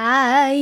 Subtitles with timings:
[0.00, 0.54] 嗨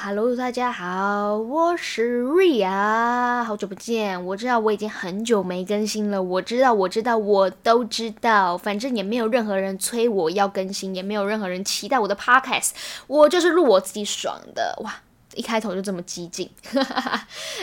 [0.00, 4.24] ，Hello，大家好，我是 Ria，好久不见。
[4.26, 8.56] 我知道我已经很久没更新了，我知道，我知道，我都知道。
[8.56, 12.70] 反正也没有任何人催我要更新，也没有任何人期待我的 Podcast，
[13.08, 14.78] 我就是录我自己爽的。
[14.84, 14.94] 哇，
[15.34, 16.48] 一开头就这么激进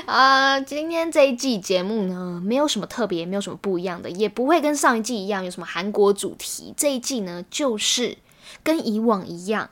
[0.05, 0.59] 啊！
[0.59, 6.73] 今天这一季节目呢，没有什么特别，没有什么不一样的，也不会跟上一季一样有什么韩国主题。
[6.75, 8.17] 这一季呢，就是
[8.61, 9.69] 跟以往一样。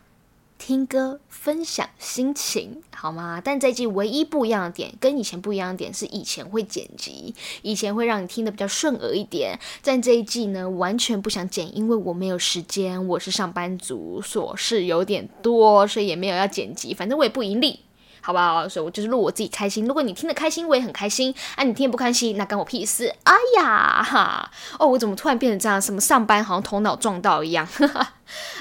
[0.61, 3.41] 听歌分享心情好吗？
[3.43, 7.33] 但这一季唯一不一样的点，跟以前不一样的点是，以前会剪辑，
[7.63, 9.59] 以前会让你听得比较顺耳一点。
[9.83, 16.93] 但这一季呢，完全不想剪，因为我没有时间，我是上班族，琐事有点多，所以也没有要剪辑。
[16.93, 17.79] 反正我也不盈利，
[18.21, 18.69] 好不好？
[18.69, 19.85] 所以我就是录我自己开心。
[19.85, 21.33] 如果你听得开心，我也很开心。
[21.55, 23.13] 啊，你听得不开心，那关我屁事。
[23.23, 24.51] 哎呀哈！
[24.79, 25.81] 哦，我怎么突然变成这样？
[25.81, 27.65] 什么上班好像头脑撞到一样。
[27.65, 28.13] 哈 哈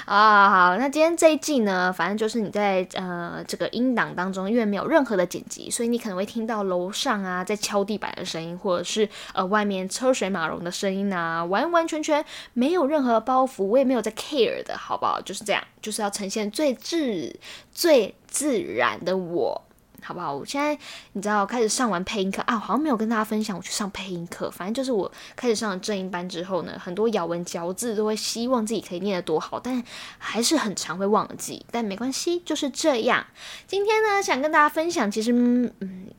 [0.05, 12.23] 啊，好，那今天这一季呢，反正就是你在呃这个音档当中，因为没有任何的剪辑，所以你可能会听到楼上啊在敲地板的声音，或者是呃外面车水马龙的声音啊，完完全全
[12.53, 15.21] 没有任何包袱，我也没有在 care 的，好不好？
[15.21, 17.33] 就是这样，就是要呈现最自
[17.71, 19.61] 最自然的我。
[20.03, 20.33] 好不好？
[20.33, 20.77] 我现在
[21.13, 24.49] 你知道，开始上完配音课啊，好像没有跟大家分享我去上配音课。
[24.51, 29.83] 反正就是我开始上了正音班之后呢，很多咬文嚼字都会希望自己可以念得多好，但
[30.17, 31.65] 还是很常会忘记。
[31.71, 33.25] 但没关系，就是这样。
[33.67, 35.71] 今天呢，想跟大家分享，其实嗯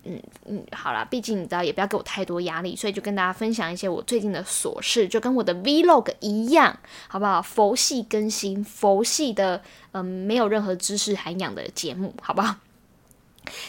[0.04, 7.42] 嗯嗯，好了，毕竟你知道，也不要给我太多压力，所以就跟大家分享一些我最近的琐事，就跟我的 Vlog 一样，好不好？
[7.42, 12.56] 佛系更新，佛系的，嗯，没有任何知识涵养的节目，好不好？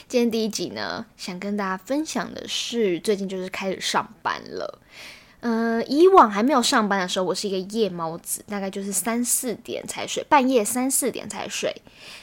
[0.08, 4.80] 今天第一集呢，想跟大家分享的是，最近就是开始上班了。
[5.46, 11.76] 嗯，以往还没有上班的时候，我是一个夜猫子，大概就是三四点才睡，半夜三四点才睡。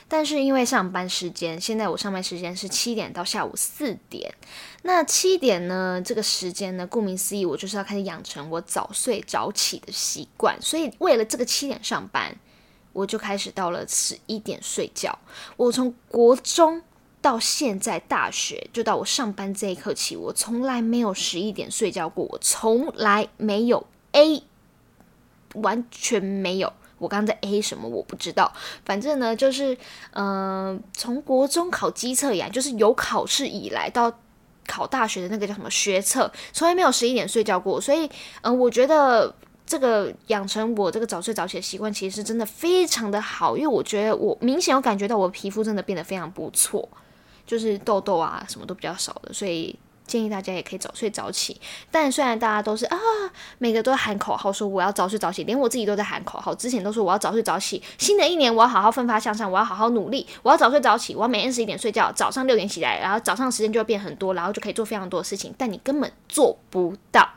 [0.08, 4.32] 但是因为上班时间，现在我上班时间是七点到下午四点。
[4.84, 10.56] 那七点呢，这个时间呢，顾名思义，我就是要开始养成我早睡早起的习惯。
[10.62, 12.34] 所以为了这个七点上班，
[12.94, 15.18] 我就开始到了十一点睡觉。
[15.58, 16.82] 我从国中。
[17.22, 24.42] 到现在大学，就到我上班这一刻起，我从来没有十一点睡觉过，我从来没有 A，
[25.54, 26.72] 完全没有。
[26.98, 28.52] 我刚刚在 A 什么我不知道，
[28.84, 29.76] 反正呢就是，
[30.12, 34.12] 嗯，从国中考机测以来，就是有考试以来到
[34.66, 37.80] 考大学的那个叫什么学测，从来没有十一点睡觉过。
[37.80, 38.06] 所以，
[38.42, 39.34] 嗯，我觉得
[39.66, 46.86] 这个养成我这个早睡早起的习惯，其实是真的非常的好，因为我觉得我明显有感觉到我皮肤真的变得非常不错。
[47.50, 51.60] 就是痘痘啊，什么都比较少的，所以建议大家也可以早睡早起。
[51.90, 52.96] 但虽然大家都是啊，
[53.58, 56.54] 每个都喊口号说我要早睡早起，连我自己都在喊口号。
[56.54, 65.52] 之前都说我要早睡早起，新的一年我要好好奋发向上，我要好好努力，我要早睡早起，我要每天十一点睡觉，早上六点起来，然后早上时间就会变很多，然后就可以做非常多的事情。
[65.58, 67.28] 但你根本做不到，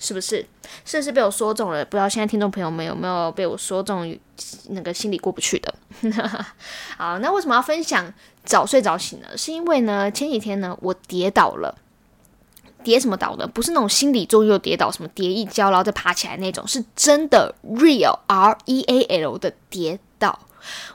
[0.00, 0.44] 是不是？
[0.84, 1.84] 是不是被我说中了？
[1.84, 4.18] 不知道现在听众朋友们有没有被我说中，
[4.70, 5.74] 那个心里过不去的？
[6.96, 8.12] 好，那为什么要分享？
[8.44, 11.76] 早睡早起呢，是因为呢前几天呢我跌倒了，
[12.82, 13.46] 跌什么倒呢？
[13.46, 20.38] 不是那种心理作用跌倒，什么跌一跤然后再爬起来那种，是真的 real R E A L 的跌倒。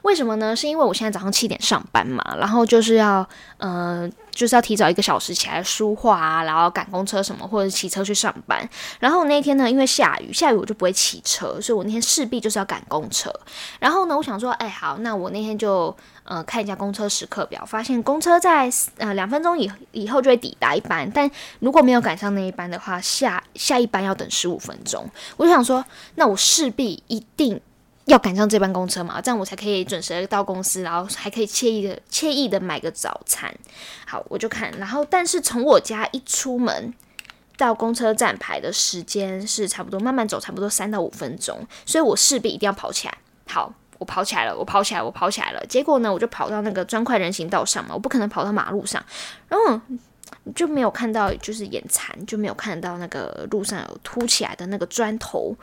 [0.03, 0.56] 为什么呢？
[0.56, 3.28] 是因为我现在早上七点上班嘛，然后就是要
[3.58, 4.12] 嗯。
[4.36, 8.70] 就是要提早一个小时起来梳化啊，然后赶公车什么，或者骑车去上班。
[9.00, 13.34] 然后那天呢，因为下雨，下雨我就不会骑车，所以我那天势必就是要赶公车。
[13.80, 25.09] 然后呢，我想说，哎，好，那我那天就呃看一下公车时刻表，发现公车在呃两分钟以以后就会抵达一班，但如果没有赶上那一班的话，下下一班要等十五分钟。
[25.38, 27.62] 我就想说，那我势必一定。
[28.06, 33.54] 要赶上这班公车嘛，这样我才可以准时到公司，然后还可以惬意的惬意的买个早餐。
[34.06, 36.94] 好，我就看，然后但是从我家一出门
[37.58, 43.18] 到公车站牌的时间是差不多，慢慢走差不多三到五分钟，所以我势必一定要跑起来。
[43.48, 45.66] 好，我跑起来了，我跑起来，我跑起来了。
[45.66, 49.04] 结果呢，我就跑到那个砖块人行道上嘛，我不可能跑到马路上，
[49.48, 49.81] 然后
[50.54, 55.56] 就没有看到，就是眼馋，就没有看到那个路上有凸起来的那个砖头。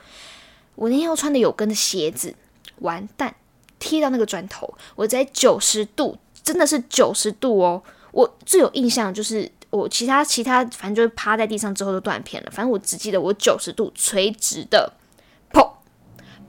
[0.75, 2.35] 我那天要穿的有跟的鞋子，
[2.79, 3.35] 完蛋，
[3.79, 7.83] 踢到那个砖头，我在九十度，真的是九十度哦。
[8.11, 12.51] 我最有印象就是我其他其他，反正就是趴在地上之后就断片了。
[12.51, 14.93] 反正我只记得我九十度垂直的
[15.51, 15.83] 破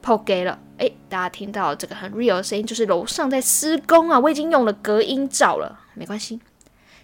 [0.02, 0.60] 破给了。
[0.78, 4.20] 诶，大家听到这个很 real 的声音，就是楼上在施工啊。
[4.20, 6.40] 我已经用了隔音罩了，没关系，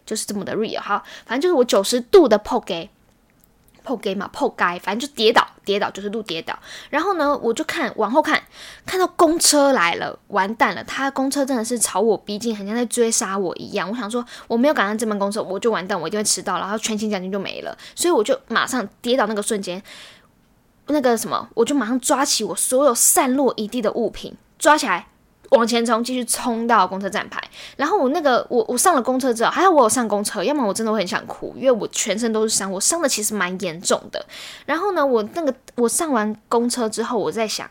[0.06, 0.82] 就是这么的 real。
[0.82, 2.90] 好，反正就是我九十度的破给
[3.90, 5.48] 破给嘛破街，反正就跌倒。
[5.66, 6.58] 跌倒就是路跌倒。
[6.90, 8.42] 然后呢，我就看往后看，
[8.86, 10.84] 看到公车来了，完蛋了！
[10.84, 13.90] 他公车真的是朝我逼近，好像在追杀我一样。
[13.90, 17.76] 我想说，我没有赶上这班公车，我就完蛋，我一定会迟到，然后全勤奖金就没了。
[17.96, 19.82] 所以我就马上跌倒那个瞬间，
[20.88, 25.08] 那个什么，我就马上抓起我所有散落一地的物品，抓起来。
[25.50, 27.42] 往前冲，继续冲到公车站牌。
[27.76, 34.24] 然后我那个，我我上了公车之后，还好我有上公车，要么我真的会很想哭，因为我全身都是伤，我伤的其实蛮严重的。
[34.66, 37.70] 然后呢，我那个我上完公车之后，我在想，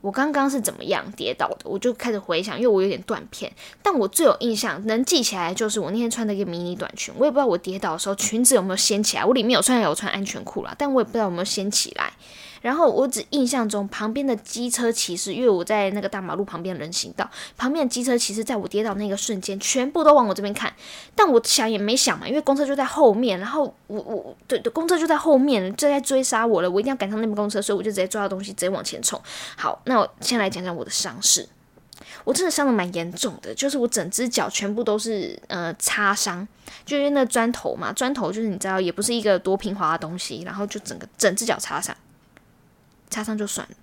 [0.00, 1.58] 我刚刚是怎么样跌倒的？
[1.64, 3.52] 我就开始回想，因为我有点断片。
[3.82, 9.24] 但我最有印象能记起来，就是我那天穿的一个迷你短裙，我也不知道我跌倒的时候裙子有没有掀起来。
[9.24, 12.12] 我里面有穿有穿安全裤啦，但我也不知道有没有掀起来。
[12.60, 20.72] 然后我只印象中旁边的机车骑士，因为我在那个大马路旁边人行道旁边的机车骑士，在我跌倒那个瞬间，全部都往我这边看。
[21.14, 29.20] 但我想也没想嘛，因为公车就在后面，然后我我对对，公车就在后面，正在追杀我了，我一定要赶上那部公车，所以我就直接抓到东西，直接往前冲。
[29.56, 31.48] 好，那我先来讲讲我的伤势。
[32.24, 36.46] 我真的伤的蛮严重的，就是我整只脚全部都是呃擦伤，
[36.84, 41.96] 就因为那砖头嘛，砖头就是你知道，也不是一个多平滑的东西，然后就整个整只脚擦伤。
[43.08, 43.76] 擦伤就算了，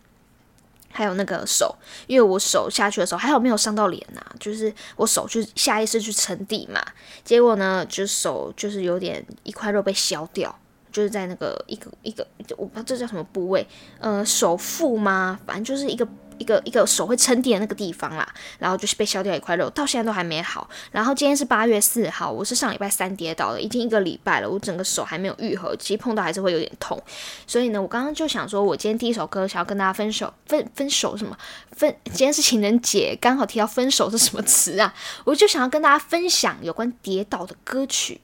[0.91, 1.75] 还有那个手，
[2.07, 6.81] 因为我手下去的时候还好没有伤到脸呐，就是我手就下意识去撑地嘛，
[7.23, 10.57] 结果呢，就手就是有点一块肉被削掉，
[10.91, 12.25] 就是在那个一个一个，
[12.57, 13.67] 我不知道这叫什么部位，
[13.99, 15.39] 呃，手腹吗？
[15.45, 16.07] 反正就是一个。
[16.37, 18.27] 一个一个手会撑地的那个地方啦，
[18.59, 20.69] 然后就是被削掉一块肉，到现在都还没好。
[20.91, 27.01] 然后今天是八月四号，我是上礼拜三跌倒的，已经一个礼拜了，我整个手还没有愈合，其实碰到还是会有点痛。
[27.47, 31.37] 所以呢，我刚刚就想说，我今天第一首歌想要跟大家分手，分分手什么？
[31.71, 34.93] 分今天是情人节，刚好提到分手是什么词啊？
[35.23, 38.21] 我就想要跟大家分享有关跌倒的歌曲。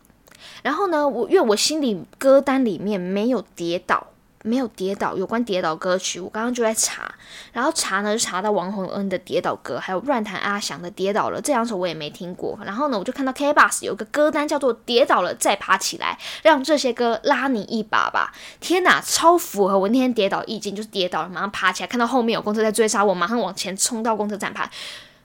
[0.64, 4.08] 然后呢，我因为我心里歌单里面没有跌倒。
[4.44, 7.14] 没有跌倒，有关跌倒歌曲，我刚刚就在查，
[7.54, 12.58] 然后查呢就查到王洪恩的跌倒歌，还有乱弹阿翔的跌倒了，这两首我也没听过。
[12.66, 18.34] 然后呢，我就看到 K Bus 有个歌单叫做跌倒了再爬起来，让这些歌拉你一把吧。
[18.60, 24.70] 天哪，超符合我那天跌倒意境，就是跌倒了马上爬起来，看到后面有公车在追杀我，马上往前冲到公车站牌。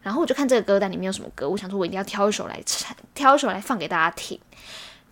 [0.03, 4.39] 然后我就看这个歌单里面有什么歌，我想说我一定要挑一首来唱，挑一首来放给大家听。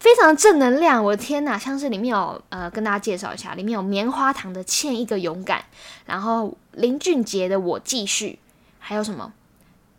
[0.00, 1.58] 非常正能量，我的天哪！
[1.58, 5.60] 像是里面有呃，跟大家介绍一下，里面有棉花糖的《欠一个勇敢》，
[6.04, 8.30] 然后林俊杰的《我继续》，
[8.78, 9.32] 还有什么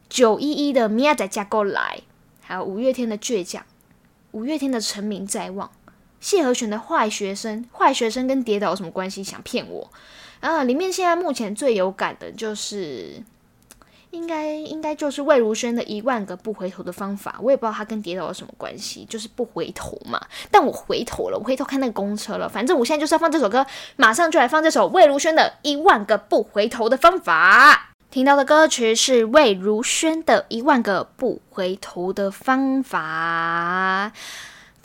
[0.08, 1.98] 九一一的《米娅仔加过来》，
[2.44, 3.64] 还有五月天的《倔强》，
[4.32, 5.68] 五月天的《成名在望》，
[6.20, 9.24] 谢和弦的《坏学生》，坏学生跟跌倒有什么关系？
[9.24, 9.90] 想骗我？
[10.42, 13.24] 啊，里面现在目前最有感的就是。
[14.16, 20.20] 应该应该就是魏如萱的一万个不回头的方法，我也不知道他跟跌倒有什么关系，就是不回头嘛。
[20.50, 22.48] 但我回头了，我回头看那个公车了。
[22.48, 23.66] 反正我现在就是要放这首歌，
[23.98, 27.90] 马上就来放这首魏如萱的一万个不回头的方法。
[28.10, 34.14] 听到的歌曲是魏如萱的一万个不回头的方法。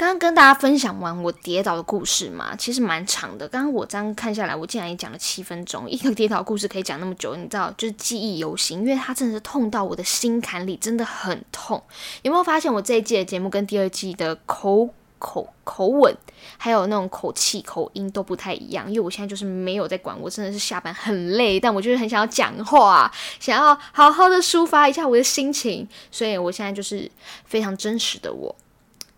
[0.01, 3.47] 刚刚跟大家分享完我跌倒的故事嘛，其实蛮长的。
[3.47, 5.91] 刚刚我这样看下来，我竟然也讲了七分钟。
[5.91, 11.83] 一个跌倒故事可以讲那么久，你知道，就是记忆犹新，因为它真的是痛到我的心坎里，真的很痛。
[12.23, 14.89] 有没有发现我这一季的节目跟第二季的口
[15.19, 16.17] 口口吻，
[16.57, 18.89] 还有那种口气口音都不太一样？
[18.89, 27.11] 因为我现在就是没有在管，我真的是下班很累，但我就是很想要讲话，想要好好的抒发一下我的心情，所以我现在就是
[27.45, 28.57] 非常真实的我。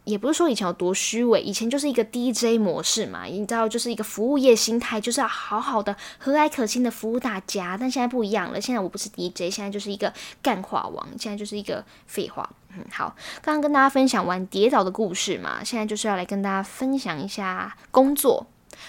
[0.04, 7.76] 也不是说以前有多虚伪，以前就是一个 DJ 模式嘛，你知道，就是一个服务业心态，就是要好好的和蔼可亲的服务大家。
[7.78, 12.48] 但现在不一样了，现在我不是 DJ，现在就是一个干话王，现在就是一个废话。
[12.74, 18.46] 嗯，好，刚刚跟大家分享完跌倒的故事嘛，现在就是要来跟大家分享一下工作。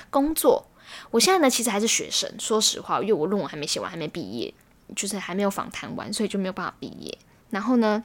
[0.10, 0.66] 工作，
[1.12, 4.52] 我现在呢其实还是学生，说实话，因为我论文还没写完，还没毕业，
[4.96, 7.16] 就是还没有访谈完，所以就没有办法毕业。
[7.50, 8.04] 然后呢，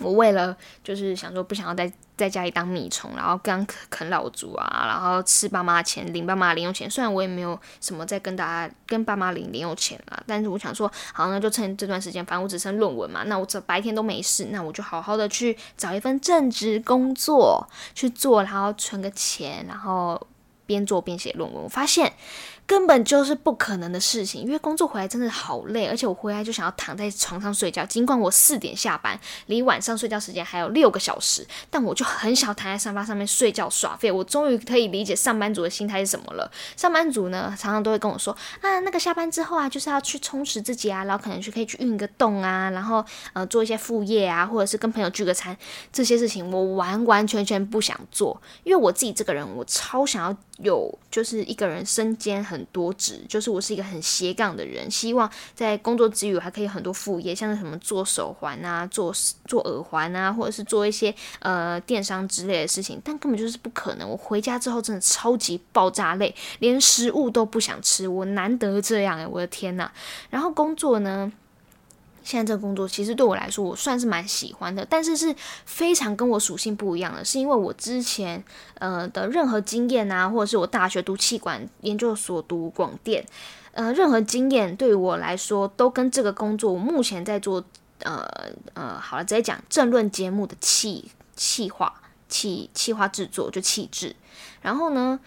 [0.00, 1.92] 我为了就是想说，不想要在。
[2.20, 6.90] 在家里当米虫，然后刚啃啃老族啊，然后吃爸妈钱，领爸妈零用钱。
[6.90, 20.20] 虽然我也没有什么在跟大家跟爸妈领零用钱啦，但是我想说，好，那就趁这段时间，反正我只剩论文嘛，那我这白天都没事，那我就好好的去找一份正职工作去做，然后存个钱，然后
[20.66, 21.62] 边做边写论文。
[21.62, 22.12] 我发现。
[22.70, 27.84] 根本就是不可能的事情，因为工作回来真的好累，而且我回来就想要躺在床上睡觉。
[27.84, 34.12] 尽管我四点下班，离晚上睡觉时间还有六个小时，但我就很想躺在沙发上面睡觉耍废。
[34.12, 36.48] 我终于可以理解上班族的心态是什么了。
[36.76, 45.56] 上班族呢，常常都会跟我说啊，那个下班之后啊，就是要去充实自己啊，然后可能去可以去运个动啊，然后呃做一些副业啊，或者是跟朋友聚个餐，
[45.92, 50.36] 这些事情我完完全全不想做，因为我自己这个人，我超想要。
[50.62, 59.12] 有就是一个人身兼很多职，就是我是一个很斜杠的人，希望在工作之余还可以很多副业，像是什么做手环啊、做
[59.46, 64.08] 做耳环啊，或者是做一些呃电商之类的事情，但根本就是不可能。
[64.08, 69.90] 我回家之后真的超级爆炸累，连食物都不想吃，我难得这样诶，我的天呐！
[70.28, 71.32] 然后工作呢？
[72.22, 75.34] 现在这个工作其实对我来说，我算是蛮喜欢的，但是是
[75.64, 78.42] 非常跟我属性不一样的，是因为我之前
[78.78, 83.24] 呃的任何经验啊，或者是我大学读气管研究所读广电，
[83.72, 87.64] 呃，任何经验对我来说，都跟这个工作我目前在做
[88.00, 88.28] 呃
[88.74, 94.14] 呃，好了，直接讲政论节目的气气化气气化制作就气质，
[94.62, 95.18] 然后呢，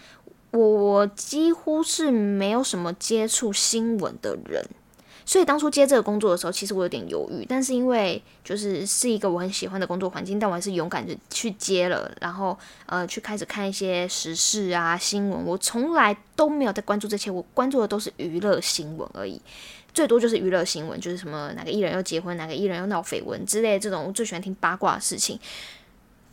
[0.52, 4.66] 我我几乎是没有什么接触新闻的人。
[5.26, 15.46] 所以当初接这个工作的时候，其实我有点犹豫，但是因为就是是一个我很喜欢的工作环境，但我还是勇敢的去接了，然后呃去开始看一些时事啊新闻。
[15.46, 19.42] 我从来都没有在关注这些，我关注的都是娱乐新闻而已，
[19.94, 25.40] 最多就是娱乐新闻，就是什么哪个艺人要结婚，哪个艺人要闹绯闻之类这种，我最喜欢听八卦的事情。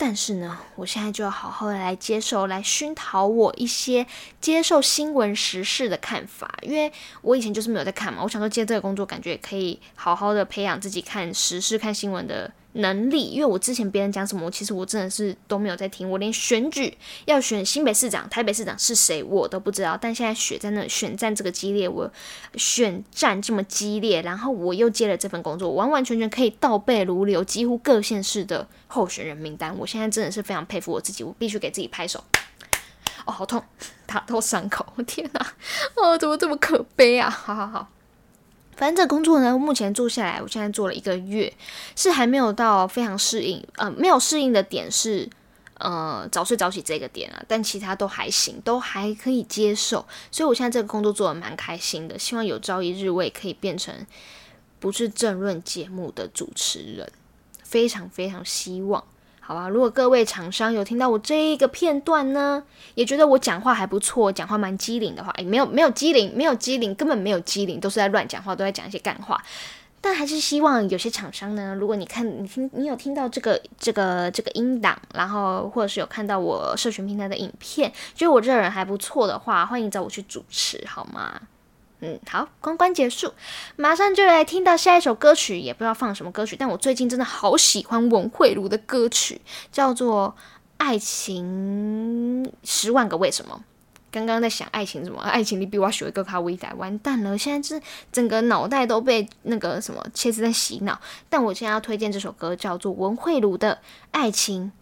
[0.03, 4.07] 但是呢，我现在就要好好的来接受，来熏陶我一些
[4.41, 6.91] 接受新闻时事的看法，因为
[7.21, 8.23] 我以前就是没有在看嘛。
[8.23, 13.27] 我想说接这个工作，感觉也可以好好的培养自己看时事、看新闻的能力。
[13.27, 16.11] 因为我之前别人讲什么，其实我真的是都没有在听。
[16.11, 16.97] 我连选举
[17.27, 19.99] 要选新北市长、台北市长是谁，我都不知道。
[20.01, 22.11] 但现在选在那选战这个激烈，我
[22.55, 28.69] 选战这么激烈，然后我又接了这份工作，完完全全可以倒背如流，几乎各县市的。
[28.93, 32.25] 候选人名单，我现在真的是非常佩服我自己，我必须给自己拍手。
[33.25, 33.63] 哦，好痛，
[34.05, 35.55] 打到伤口， 我天哪！
[35.95, 37.31] 哦，怎么这么可悲啊？
[37.31, 37.89] 好 好好，
[38.81, 41.53] 反正这工作呢，目前做下来，我现在做了一个月，
[41.95, 45.29] 是还没有到非常适应，呃，没有适应的点是，
[45.75, 53.95] 呃，早睡早起这个点啊，但其他都还行，都还可以接受，所以我现在这个工作做的蛮开心的，希望有朝一日我也可以变成
[54.79, 57.07] 不是政论节目的主持人。
[57.63, 59.05] 非常非常希望，
[59.51, 59.69] 好吧？
[59.69, 62.63] 如果各位厂商有听到我这一个片段呢，
[62.95, 69.43] 也觉得我讲话还不错，讲话蛮机灵的话，诶，没有没有机灵，没有机灵，根本没有机灵，都是在乱讲话，都在讲一些干话。
[70.01, 81.41] 但还是希望有些厂商呢，如果你看你听你有听到这个这个这个音档，然后或者是有看到我社群平台的影片，觉得我这人还不错的话，欢迎找我去主持，好吗？
[82.01, 83.33] 嗯，好，公关结束，
[83.77, 89.41] 马上就来听到下一首歌曲，也不知道放什么歌曲，但我最近真的好喜欢文慧茹的歌曲，
[89.71, 90.35] 叫做
[90.79, 93.57] 《爱情十万个为什么》。
[94.13, 95.21] 刚刚在想爱情什么？
[95.21, 97.39] 爱情你比我学一个卡威仔，完蛋了！
[97.39, 97.81] 现在是
[98.11, 100.99] 整个脑袋都被那个什么切子在洗脑。
[101.29, 103.75] 但我现在要推荐这首歌，叫做文慧茹的
[104.11, 104.73] 《爱情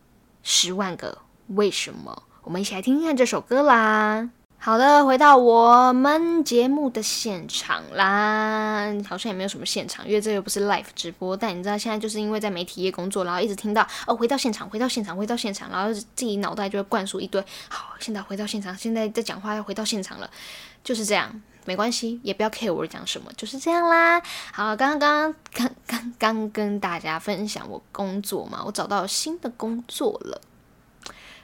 [0.43, 4.31] 十万个为什么》，我们一起来听听看这首歌啦。
[4.61, 11.37] 好的，回到我们节目的现场啦，好像也没有什么现场，因为这又不是 live 直播。
[11.37, 17.41] 但你知道，现在就是因为在媒体业工作，然后一直听到哦，回到现场，回到现场，回到现场，然后自己脑袋就会灌输一堆。
[17.69, 20.29] 好，现在回到现场，现在在讲话要回到现场了，
[20.83, 24.21] 就是这样，没关系，也不要 care 我讲什么，就是这样啦。
[24.53, 30.41] 好，刚刚刚刚刚跟大家分享我工作嘛，我找到新的工作了。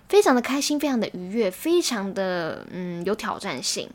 [0.09, 3.89] 非常的开心，非常的愉悦，非常的嗯有挑战性。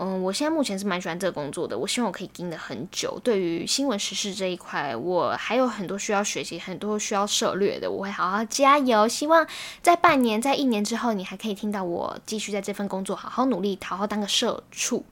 [0.00, 3.20] 嗯，我现在目前是蛮喜欢这个工作的，我希望我可以盯得很久。
[3.24, 9.08] 对于新闻时事这一块，我还有很多需要学习，很多需要涉略的，我会好好加油。
[9.08, 9.44] 希望
[9.82, 15.04] 在半年、在一年之后，你还可以听到我继续在这份工作好好努力，好好当个社畜。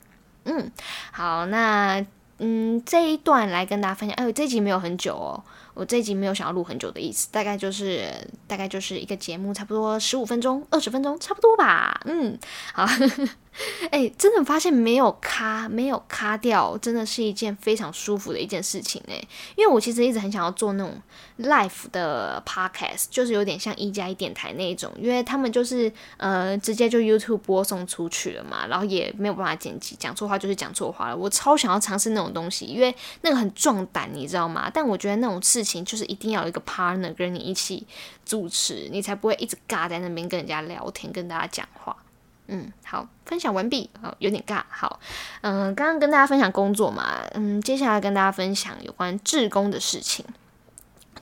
[0.45, 0.71] 嗯，
[1.11, 2.07] 好，那
[2.39, 4.15] 嗯这一段来跟大家分享。
[4.15, 5.43] 哎呦，这集没有很久哦。
[5.77, 8.11] 我这一集没有想要录很久的意思，大概就是
[8.49, 12.01] 大概就是一个节目，差不多十五分钟、二十分钟，差不多吧。
[12.07, 12.39] 嗯，
[12.73, 12.87] 好。
[13.91, 19.15] 哎，真的发现没有卡，没有卡掉，真的是一件非常舒服的一件事情哎。
[19.57, 21.01] 因为我其实一直很想要做那种
[21.39, 31.17] live 的 podcast，就是有点像一加一电台那一种，因为他们就是呃直接就 YouTube 播送出去了嘛，然后也没有办法剪辑，讲错话就是讲错话了。
[31.17, 34.71] 我超想要尝试那种东西，因为那个很壮胆，你知道吗？
[34.71, 37.87] 但我觉得那种事情就是一定要有一个 partner 跟你一起
[38.25, 41.95] 主持，你才不会一直尬在那边跟人家聊天，跟大家讲话。
[42.47, 43.91] 嗯，好，分享完毕。
[44.01, 44.63] 好，有点尬。
[44.69, 45.01] 好，
[45.41, 50.25] 嗯，刚刚跟大家分享工作嘛，嗯，接下来跟大家分享有关志工的事情。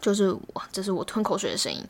[0.02, 1.82] 就是我，这是我吞口水的声音。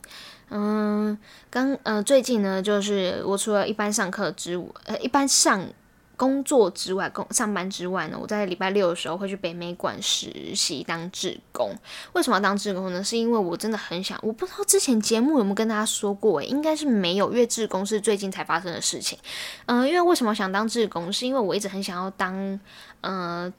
[0.49, 1.17] 嗯，
[1.49, 5.67] 刚，呃，最近呢，就是我除了一般上课之外，呃，一般上
[6.15, 11.71] 工作之外，工上班之外呢，我在礼拜六的时候会去北美馆实习当志工。
[12.13, 13.03] 为什么要当志工呢？
[13.03, 19.17] 是因为我真的很想，我不知道之前节目有没有跟大家说过，应该是没有，因为志工是最近才发生的事情。
[19.65, 22.59] 嗯，因为为什么想当志工，是因为我一直很想要当，
[23.01, 23.53] 呃。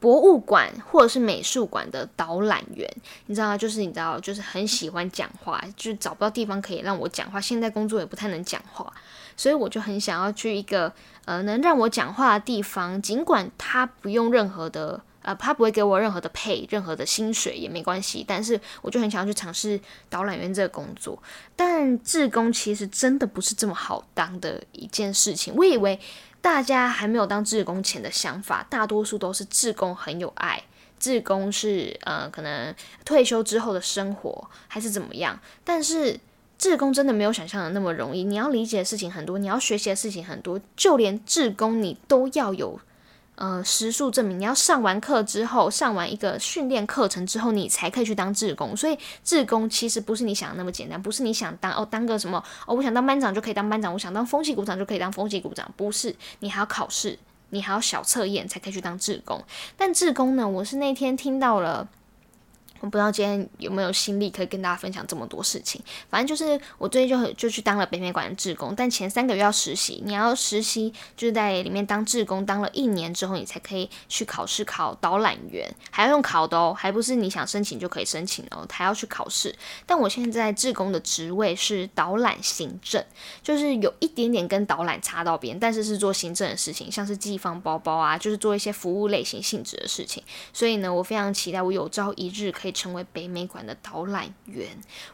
[0.00, 2.88] 博物馆或者是美术馆的导览员，
[3.26, 7.40] 你知道就是你知道，就是很喜欢讲话，就是找不到地方可以让我讲话。
[7.40, 8.92] 现在工作也不太能讲话，
[9.38, 10.92] 所以我就很想要去一个
[11.24, 13.00] 呃能让我讲话的地方。
[13.00, 19.80] 尽管他不用任何的呃，他不会给我任何的配，任何的薪水也没关系，但是我就很想要去尝试
[20.10, 21.18] 导览员这个工作。
[21.56, 25.54] 但志工其实真的不是这么好当的一件事情。
[25.56, 25.98] 我以为。
[26.40, 30.62] 大家还没有当志工前的想法，大多数都是志工很有爱，
[30.96, 32.72] 志工是呃可能
[33.04, 36.18] 退休之后的生活还是怎么样，但是
[36.58, 42.80] 志工真的没有想象的那么容易，你要理解的事情很多，你要学习的事情很多，就连志工你都要有。
[43.36, 48.76] 呃，实数证明你要上完课之后，上完一个训练课程之后，你才可以去当志工。
[48.76, 57.16] 所以，志工其实不是你想的那么简单，不是你想当哦，当个什么哦，我想当班长就可以当班长，我想当风纪股长就可以当风纪股长，不是，你还要考试，
[57.50, 59.40] 你还要小测验才可以去当志工。
[59.76, 61.86] 但志工呢，我是那天听到了。
[62.80, 65.80] 我不知道今天有没有心力可以跟大家分享这么多事情。
[66.08, 70.00] 反正就是我最近就就去当了北美馆的志工，但前三个月要实习。
[70.06, 79.52] 你要实习就是在里面当志工，当了一年之后，你才可以去考试考导览员，还要用考的哦，还不是你想申请就可以申请哦，还要去考试。
[79.84, 83.04] 但我现在志工的职位是导览行政，
[83.42, 90.22] 就是有一点点跟导览差到边，但是是做行政的事情，像是寄放包包啊，就是做一些服务类型性质的事情。
[90.52, 92.67] 所以呢，我非常期待我有朝一日可以。
[92.72, 94.68] 成为北美馆的导览员，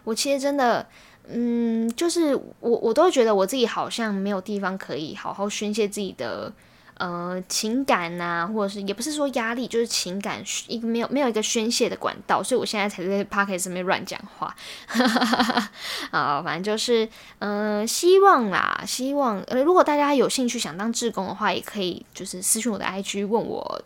[0.04, 0.86] 我其实真的，
[1.28, 6.52] 嗯，就是我我都觉得我自己好像没有地方可以好好宣泄自己的
[6.98, 14.54] 呃情感呐，或者是也不是说压力，就是情感一个没有没有一个宣泄的管道，所以我现在才在 p o c k e t 上面乱讲话，
[16.12, 17.08] 啊，反正就是
[17.38, 23.82] 嗯，希望啦，希望呃，如果大家有兴趣想当志工的话，也可以就是私信我的 IG 问我。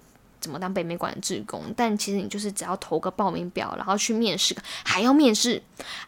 [0.48, 1.62] 怎么当北美馆的志工？
[1.76, 5.62] 但其实你就是只要投个报名表，然后去面试，还要面试。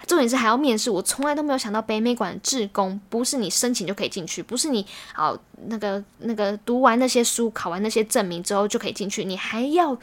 [0.06, 0.90] 重点是还要面试。
[0.90, 9.94] 我从来都没有想到北美馆志工不是你申请就可以进去，不是你好那个那个读完那些书、考完那些证明之后就可以进去，你还要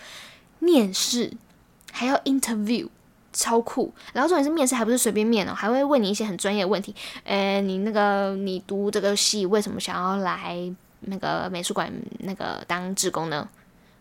[0.60, 1.34] 面试，
[1.91, 2.88] 还要 interview，
[3.34, 3.91] 超酷。
[4.13, 6.93] 然后重点是面试还不是随便面哦，还会问你一些很专业的问题。
[7.23, 10.58] 呃，你那个你读这个系为什么想要来
[11.02, 13.47] 那个美术馆那个当志工呢？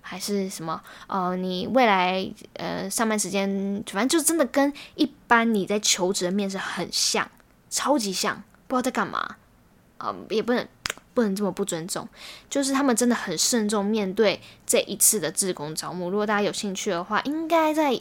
[0.09, 0.81] 还是什么？
[1.09, 7.29] 呃，你未来呃上班时间，反正就真的跟一般你在求职的面试很像，
[7.69, 8.37] 超级像，
[8.69, 9.37] 不知道在干嘛。
[9.99, 10.65] 啊，也不能
[11.13, 12.09] 不能这么不尊重，
[12.49, 16.09] 就是他们真的很慎重面对这一次的志工招募。
[16.09, 17.93] 如果大家有兴趣的话，应该在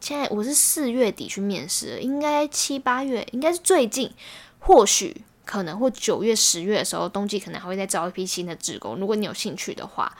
[0.00, 4.12] 现在我是四月底去面试，应该七八月，应该是最近，
[4.58, 8.96] 或许可能或九月十月的时候，冬季可能还会再招一批新的职工。
[8.96, 10.14] 如果你有兴趣的话。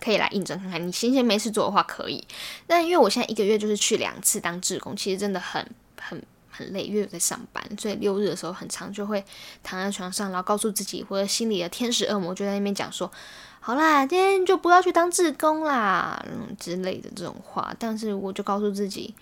[0.00, 2.26] 可以来应征看看，你闲闲没事做的话可以。
[2.66, 5.64] 但因为我现在一个月就是去两次当志工，其实真的很
[6.00, 9.24] 很很累，因为有在上班，所以六日的时候很长就会
[9.62, 13.10] 躺在床上，然后告诉自己或者心里的天使恶魔就在那边讲说
[13.60, 19.14] ：“好啦，今天就不要去当志工啦，嗯之类的这种话。”但是我就告诉自己，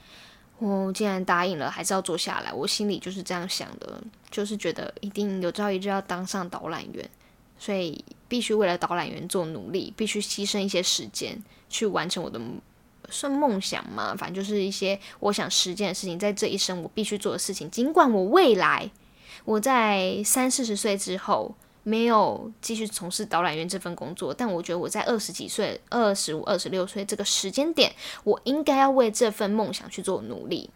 [0.59, 2.53] 我既然答应了，还是要坐下来。
[2.53, 7.09] 我心里就是这样想的，就是觉得一定有朝一日要当上导览员。
[7.59, 12.41] 所以必须为了导览员做努力，必须牺牲一些时间去完成我的
[13.11, 17.71] 算梦想嘛，反正就是一些我想实践的事情，在这一生我必须做的事情。
[17.71, 18.91] 尽管我未来
[19.45, 27.91] 我在三四十岁之后没有继续从事导览员这份工作，但我觉得我在二十几岁、二十五、二十六岁这个时间点，
[28.25, 30.69] 我应该要为这份梦想去做努力。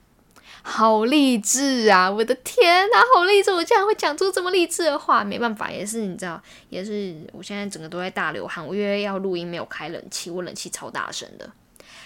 [0.64, 2.09] 好励志啊！
[2.11, 3.51] 我的天哪，好励志！
[3.53, 8.64] 我竟然会讲出这么励志的话，没办法，也是你知道，也是我现在整个都在大流汗。
[8.64, 11.51] 我因为要录音，没有开冷气，我冷气超大声的。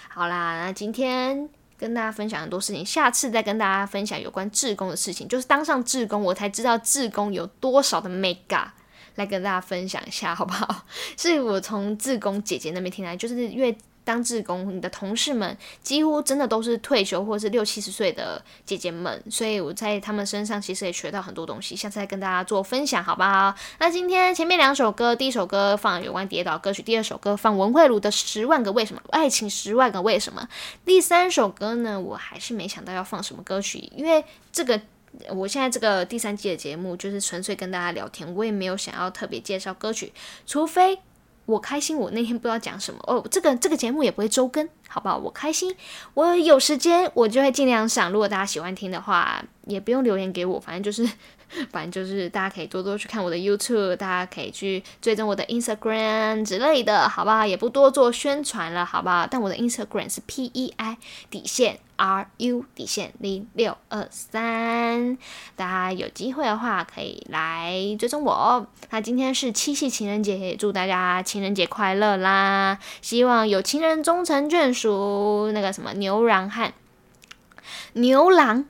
[0.09, 5.29] 好啦，那今天跟大家分享很多事情，下次再跟大家分享有关志工的事情。
[5.29, 8.65] 就是当上志工，我才知道志工有多少的 mega，
[9.17, 10.87] 来跟大家分享一下，好不好？
[11.19, 13.77] 是我从志工姐姐那边听来，就是因为。
[14.07, 23.53] 当志工，你的同事们几乎真的都是退休或是六七十岁的姐姐们，所以我在他们身上其实也学到很多东西，下次再跟大家做分享，好不好？
[23.81, 30.49] 那今天前面两首歌，第一首歌放有关跌倒歌曲，第二首歌放文慧茹的《十万个为什么》，爱情十万个为什么。
[30.85, 34.81] 第三首歌呢，我还是没想到要放什么歌曲，因为这个
[35.31, 40.13] 我现在这个第三季的节目就是纯粹跟大家聊天，我也没有想要特别介绍歌曲，
[40.47, 40.99] 除非
[41.47, 43.27] 我开心，我那天不知道讲什么哦。
[43.31, 45.17] 这个这个节目也不会周更，好不好？
[45.17, 45.75] 我开心，
[46.15, 48.11] 我有时间我就会尽量上。
[48.11, 51.09] 如果大家喜欢听的话，也不用留言给我，反正就是。
[51.71, 57.47] 反正就是大家可以多多去看我的 YouTube，大家可以去追踪我的 Instagram 之类的，好不好？
[57.47, 59.29] 也不多做宣传了，好不好？
[59.31, 60.99] 但我的 Instagram 是 P E I
[61.31, 65.17] 底线 R U 底线零六二三，
[65.55, 68.67] 大家有机会的话可以来追踪我。
[68.91, 72.77] 那今天是七夕情人节，也祝大家情人节快乐啦！
[73.01, 74.76] 希望有情人终成眷属。
[75.53, 76.75] 那个什么牛郎汉
[77.95, 78.67] 牛郎。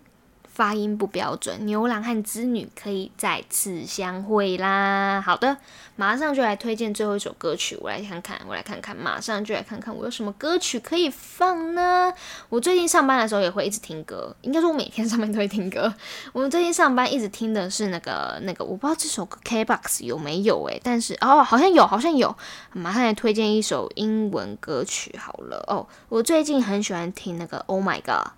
[0.57, 5.21] 发音不标准，牛郎和织女可以再次相会啦。
[5.21, 5.55] 好的，
[5.97, 12.11] 马上就来推荐最后一首歌曲，我来看看，我来看看，马上就来看看我有什么歌曲可以放呢？
[12.49, 15.93] 我最近上班的时候也会一直听歌，应该说我每天上班都会听歌。
[16.33, 22.35] 我们最近上班一直听的是那个那个，我不知道这首 KBox 有没有诶，但是哦，好像有，好像有。
[22.73, 28.33] 马上来推荐一首英文歌曲好了哦，我最近很喜欢听那个 Oh My God。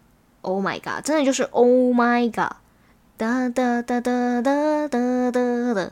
[0.48, 2.56] Oh my god，真的就是 Oh my god，
[3.18, 5.90] 哒哒哒哒哒哒哒哒，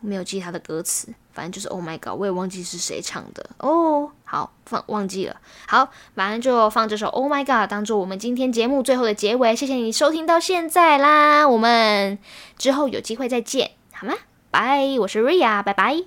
[0.00, 4.12] 没有记他的歌词，反正就是 Oh my god，我也忘记是谁唱的哦。
[4.24, 5.36] 好，放忘记了。
[5.66, 9.56] 好，马上就放这首 Oh my god，当做我们今天节目最后的结尾。
[9.56, 12.16] 谢谢你收听到现在啦，我们
[12.56, 14.14] 之后有机会再见，好吗？
[14.52, 16.04] 拜，我是 Ria，拜拜。